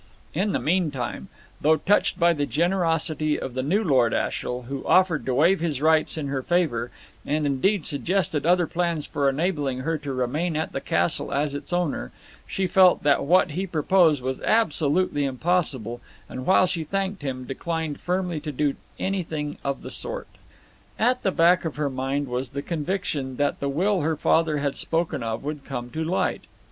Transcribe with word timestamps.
In 0.33 0.51
the 0.51 0.57
meantime, 0.59 1.27
though 1.61 1.75
touched 1.75 2.19
by 2.19 2.33
the 2.33 2.47
generosity 2.47 3.39
of 3.39 3.53
the 3.53 3.61
new 3.61 3.83
Lord 3.83 4.13
Ashiel, 4.15 4.63
who 4.63 4.83
offered 4.83 5.27
to 5.27 5.33
waive 5.35 5.59
his 5.59 5.79
rights 5.79 6.17
in 6.17 6.25
her 6.25 6.41
favour, 6.41 6.89
and 7.27 7.45
indeed 7.45 7.85
suggested 7.85 8.43
other 8.43 8.65
plans 8.65 9.05
for 9.05 9.29
enabling 9.29 9.81
her 9.81 9.99
to 9.99 10.11
remain 10.11 10.55
at 10.55 10.71
the 10.73 10.81
castle 10.81 11.31
as 11.31 11.53
its 11.53 11.71
owner, 11.71 12.11
she 12.47 12.65
felt 12.65 13.03
that 13.03 13.23
what 13.25 13.51
he 13.51 13.67
proposed 13.67 14.23
was 14.23 14.41
absolutely 14.41 15.23
impossible, 15.23 16.01
and 16.27 16.47
while 16.47 16.65
she 16.65 16.83
thanked 16.83 17.21
him, 17.21 17.43
declined 17.45 17.99
firmly 18.01 18.39
to 18.39 18.51
do 18.51 18.75
anything 18.97 19.59
of 19.63 19.83
the 19.83 19.91
sort. 19.91 20.27
At 20.97 21.21
the 21.21 21.29
back 21.29 21.63
of 21.63 21.75
her 21.75 21.91
mind 21.91 22.27
was 22.27 22.49
the 22.49 22.63
conviction 22.63 23.35
that 23.37 23.59
the 23.59 23.69
will 23.69 24.01
her 24.01 24.17
father 24.17 24.57
had 24.57 24.75
spoken 24.75 25.21
of 25.21 25.43
would 25.43 25.63
come 25.63 25.91
to 25.91 26.03
light. 26.03 26.41